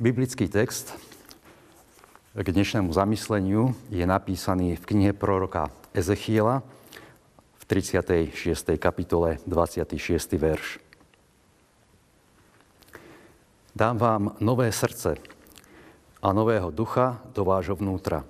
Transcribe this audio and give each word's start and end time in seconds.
Biblický 0.00 0.48
text 0.48 0.96
k 2.32 2.48
dnešnému 2.48 2.88
zamysleniu 2.88 3.76
je 3.92 4.00
napísaný 4.08 4.80
v 4.80 4.88
knihe 4.88 5.12
proroka 5.12 5.68
Ezechiela 5.92 6.64
v 7.60 7.62
36. 7.68 8.32
kapitole 8.80 9.36
26. 9.44 10.40
verš. 10.40 10.80
Dám 13.76 14.00
vám 14.00 14.22
nové 14.40 14.72
srdce 14.72 15.20
a 16.24 16.32
nového 16.32 16.72
ducha 16.72 17.20
do 17.36 17.44
vášho 17.44 17.76
vnútra. 17.76 18.24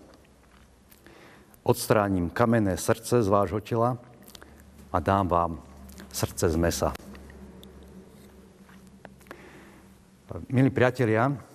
Odstránim 1.63 2.35
kamenné 2.35 2.75
srdce 2.75 3.23
z 3.23 3.29
vášho 3.31 3.63
tela 3.63 3.95
a 4.91 4.99
dám 4.99 5.31
vám 5.31 5.63
srdce 6.11 6.51
z 6.51 6.57
mesa. 6.59 6.91
Milí 10.51 10.75
priatelia, 10.75 11.50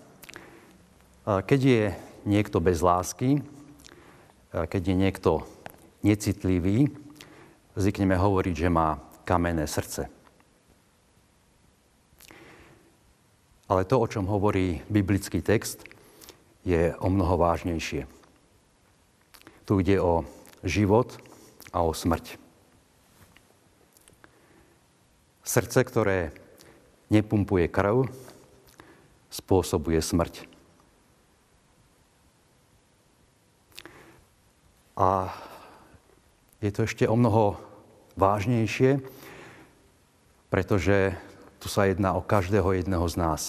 keď 1.26 1.60
je 1.60 1.84
niekto 2.30 2.62
bez 2.62 2.86
lásky, 2.86 3.42
keď 4.54 4.82
je 4.82 4.96
niekto 4.96 5.32
necitlivý, 6.06 6.94
zvykneme 7.74 8.14
hovoriť, 8.14 8.56
že 8.56 8.70
má 8.70 9.02
kamenné 9.26 9.66
srdce. 9.66 10.06
Ale 13.66 13.82
to, 13.90 13.98
o 13.98 14.06
čom 14.06 14.30
hovorí 14.30 14.86
biblický 14.86 15.42
text, 15.42 15.82
je 16.62 16.94
o 17.02 17.10
mnoho 17.10 17.42
vážnejšie. 17.42 18.06
Tu 19.66 19.74
ide 19.82 19.98
o 19.98 20.22
život 20.62 21.18
a 21.74 21.82
o 21.82 21.90
smrť. 21.90 22.38
Srdce, 25.42 25.82
ktoré 25.82 26.30
nepumpuje 27.10 27.66
krv, 27.70 28.06
spôsobuje 29.34 29.98
smrť. 30.02 30.55
A 34.96 35.32
je 36.64 36.72
to 36.72 36.88
ešte 36.88 37.04
o 37.06 37.20
mnoho 37.20 37.60
vážnejšie, 38.16 39.04
pretože 40.48 41.14
tu 41.60 41.68
sa 41.68 41.86
jedná 41.86 42.16
o 42.16 42.24
každého 42.24 42.80
jedného 42.80 43.04
z 43.12 43.16
nás. 43.20 43.42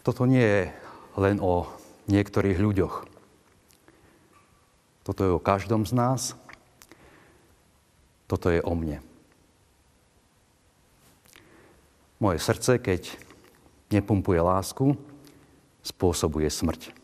Toto 0.00 0.24
nie 0.24 0.44
je 0.44 0.64
len 1.20 1.40
o 1.40 1.68
niektorých 2.08 2.60
ľuďoch. 2.60 3.08
Toto 5.04 5.20
je 5.20 5.32
o 5.36 5.40
každom 5.40 5.84
z 5.84 5.92
nás. 5.92 6.32
Toto 8.24 8.48
je 8.48 8.64
o 8.64 8.72
mne. 8.72 9.04
Moje 12.16 12.40
srdce, 12.40 12.80
keď 12.80 13.12
nepumpuje 13.92 14.40
lásku, 14.40 14.96
spôsobuje 15.84 16.48
smrť. 16.48 17.03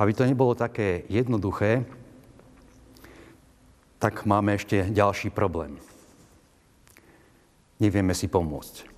Aby 0.00 0.16
to 0.16 0.24
nebolo 0.24 0.56
také 0.56 1.04
jednoduché, 1.12 1.84
tak 4.00 4.24
máme 4.24 4.56
ešte 4.56 4.88
ďalší 4.88 5.28
problém. 5.28 5.76
Nevieme 7.76 8.16
si 8.16 8.24
pomôcť. 8.24 8.88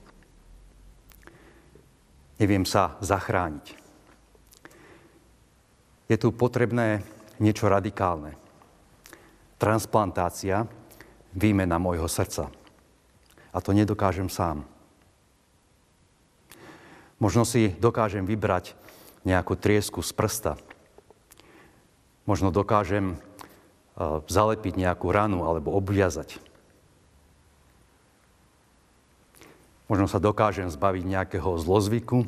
Neviem 2.38 2.62
sa 2.62 2.94
zachrániť. 3.02 3.74
Je 6.06 6.16
tu 6.18 6.30
potrebné 6.30 7.02
niečo 7.42 7.66
radikálne. 7.66 8.38
Transplantácia, 9.58 10.70
výmena 11.34 11.82
môjho 11.82 12.06
srdca. 12.06 12.46
A 13.50 13.58
to 13.58 13.74
nedokážem 13.74 14.30
sám. 14.30 14.62
Možno 17.18 17.42
si 17.42 17.74
dokážem 17.78 18.22
vybrať 18.22 18.78
nejakú 19.26 19.58
triesku 19.58 20.02
z 20.02 20.10
prsta, 20.14 20.58
Možno 22.32 22.48
dokážem 22.48 23.20
zalepiť 24.24 24.80
nejakú 24.80 25.12
ranu 25.12 25.44
alebo 25.44 25.76
obviazať. 25.76 26.40
Možno 29.84 30.08
sa 30.08 30.16
dokážem 30.16 30.72
zbaviť 30.72 31.04
nejakého 31.04 31.60
zlozvyku. 31.60 32.24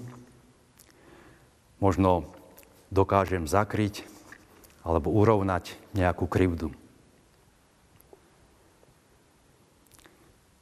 Možno 1.81 2.29
dokážem 2.93 3.49
zakryť 3.49 4.05
alebo 4.85 5.09
urovnať 5.09 5.73
nejakú 5.97 6.29
krivdu. 6.29 6.69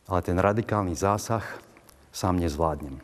Ale 0.06 0.22
ten 0.22 0.38
radikálny 0.38 0.94
zásah 0.94 1.42
sám 2.14 2.38
nezvládnem. 2.38 3.02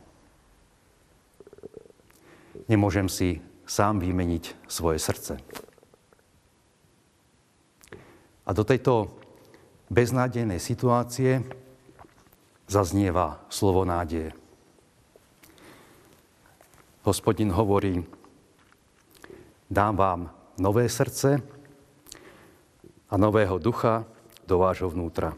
Nemôžem 2.70 3.10
si 3.10 3.42
sám 3.66 3.98
vymeniť 3.98 4.54
svoje 4.70 5.02
srdce. 5.02 5.42
A 8.48 8.56
do 8.56 8.64
tejto 8.64 9.12
beznádejnej 9.92 10.56
situácie 10.56 11.44
zaznieva 12.64 13.44
slovo 13.52 13.84
nádeje. 13.84 14.32
Hospodin 17.04 17.52
hovorí, 17.52 18.08
dám 19.68 19.94
vám 19.96 20.20
nové 20.56 20.88
srdce 20.88 21.44
a 23.08 23.14
nového 23.20 23.60
ducha 23.60 24.08
do 24.48 24.64
vášho 24.64 24.88
vnútra. 24.88 25.36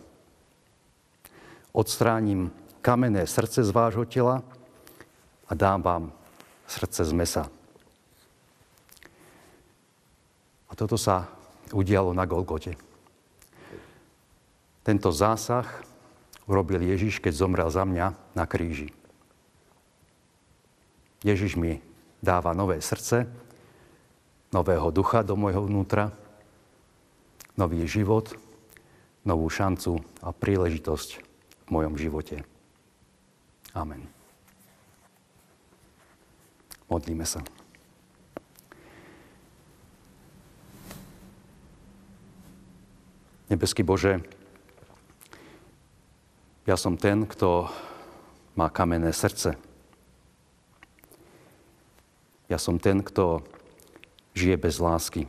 Odstránim 1.75 2.51
kamenné 2.79 3.27
srdce 3.27 3.67
z 3.67 3.71
vášho 3.75 4.07
tela 4.07 4.43
a 5.51 5.53
dám 5.55 5.83
vám 5.83 6.05
srdce 6.67 7.05
z 7.05 7.13
mesa. 7.15 7.43
A 10.71 10.73
toto 10.79 10.95
sa 10.95 11.27
udialo 11.75 12.15
na 12.15 12.23
Golgote. 12.23 12.90
Tento 14.91 15.15
zásah 15.15 15.71
urobil 16.51 16.83
Ježiš, 16.83 17.23
keď 17.23 17.39
zomrel 17.39 17.71
za 17.71 17.87
mňa 17.87 18.11
na 18.35 18.43
kríži. 18.43 18.91
Ježiš 21.23 21.55
mi 21.55 21.79
dáva 22.19 22.51
nové 22.59 22.83
srdce, 22.83 23.31
nového 24.51 24.91
ducha 24.91 25.23
do 25.23 25.39
môjho 25.39 25.63
vnútra, 25.63 26.11
nový 27.55 27.87
život, 27.87 28.35
novú 29.23 29.47
šancu 29.47 30.03
a 30.27 30.35
príležitosť 30.35 31.23
v 31.23 31.69
mojom 31.71 31.95
živote. 31.95 32.43
Amen. 33.71 34.11
Modlíme 36.91 37.23
sa. 37.31 37.47
Nebeský 43.47 43.87
Bože, 43.87 44.40
ja 46.71 46.79
som 46.79 46.95
ten, 46.95 47.27
kto 47.27 47.67
má 48.55 48.71
kamenné 48.71 49.11
srdce. 49.11 49.59
Ja 52.47 52.63
som 52.63 52.79
ten, 52.79 53.03
kto 53.03 53.43
žije 54.39 54.55
bez 54.55 54.79
lásky. 54.79 55.27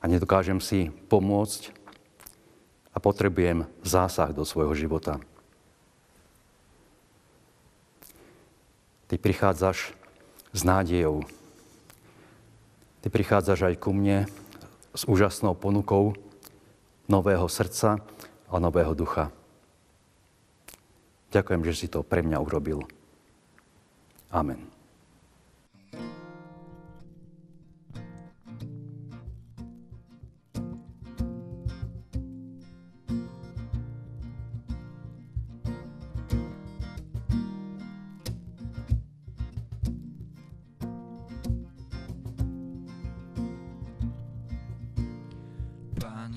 A 0.00 0.08
nedokážem 0.08 0.64
si 0.64 0.88
pomôcť 1.12 1.76
a 2.88 2.96
potrebujem 2.96 3.68
zásah 3.84 4.32
do 4.32 4.48
svojho 4.48 4.72
života. 4.72 5.20
Ty 9.12 9.20
prichádzaš 9.20 9.92
s 10.56 10.60
nádejou. 10.64 11.28
Ty 13.04 13.12
prichádzaš 13.12 13.60
aj 13.68 13.74
ku 13.76 13.92
mne 13.92 14.24
s 14.96 15.04
úžasnou 15.04 15.52
ponukou 15.52 16.16
nového 17.12 17.44
srdca, 17.44 18.00
a 18.50 18.56
nového 18.62 18.94
ducha. 18.94 19.30
Ďakujem, 21.34 21.62
že 21.66 21.74
si 21.74 21.86
to 21.90 22.06
pre 22.06 22.22
mňa 22.22 22.38
urobil. 22.38 22.86
Amen. 24.30 24.75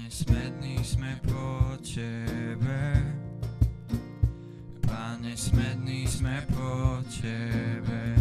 smední 0.09 0.81
sme 0.81 1.21
po 1.21 1.77
Tebe. 1.85 2.97
Pane, 4.81 5.38
smední 5.38 6.09
sme 6.09 6.41
po 6.50 6.97
Tebe. 7.13 8.17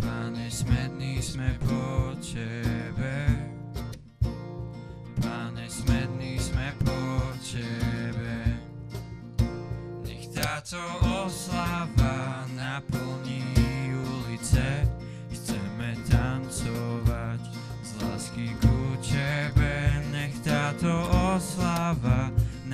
Pane, 0.00 0.48
smední 0.48 1.20
sme 1.20 1.52
po 1.60 2.16
Tebe. 2.16 3.28
Pane, 5.20 5.64
smední 5.68 6.40
sme 6.40 6.72
po 6.80 7.00
Tebe. 7.44 8.36
Nech 10.08 10.24
táto 10.32 10.80
oslava 11.28 11.59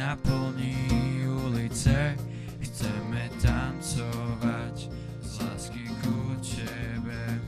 naplní 0.07 0.87
ulice. 1.27 2.15
Chceme 2.63 3.31
tancovať 3.43 4.77
z 5.19 5.33
lásky 5.43 5.85
ku 6.03 6.31
Tebe. 6.39 7.43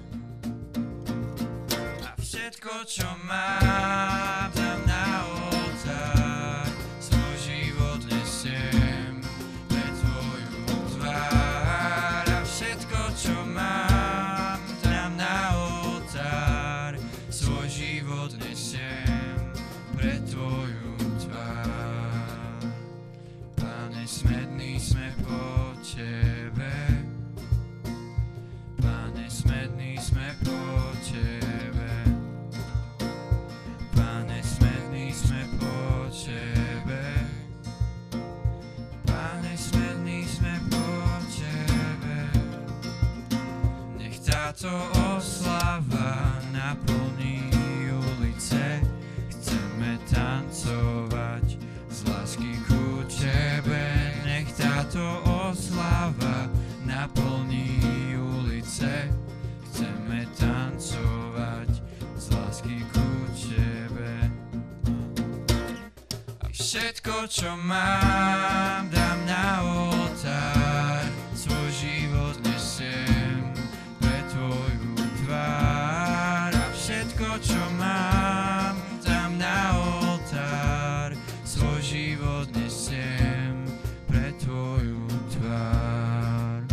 A 2.03 2.11
všetko, 2.19 2.83
čo 2.83 3.07
mám, 3.31 4.51
všetko, 66.69 67.25
čo 67.33 67.57
mám, 67.65 68.93
dám 68.93 69.19
na 69.25 69.65
oltár. 69.65 71.01
Svoj 71.33 71.69
život 71.73 72.37
nesiem 72.45 73.57
pre 73.97 74.21
Tvoju 74.29 74.93
tvár. 75.25 76.53
A 76.53 76.67
všetko, 76.77 77.41
čo 77.41 77.57
mám, 77.81 78.77
dám 79.01 79.33
na 79.41 79.73
oltár. 79.81 81.17
Svoj 81.49 81.81
život 81.81 82.53
nesiem 82.53 83.65
pre 84.05 84.29
Tvoju 84.37 85.09
tvár. 85.41 86.69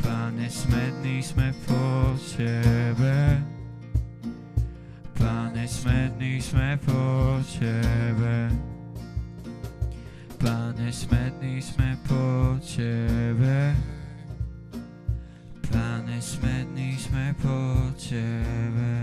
Pane, 0.00 0.48
smedný 0.48 1.20
sme 1.20 1.52
po 1.68 2.16
Tebe. 2.40 3.36
Pane, 5.12 5.68
smedný 5.68 6.40
sme 6.40 6.80
po 6.80 7.36
Tebe. 7.52 8.73
Pane, 10.84 10.92
smedný 10.92 11.64
sme 11.64 11.96
po 12.04 12.20
Tebe. 12.60 13.72
Pane, 15.72 16.20
smedný 16.20 17.00
sme 17.00 17.32
po 17.40 17.88
Tebe. 17.96 18.93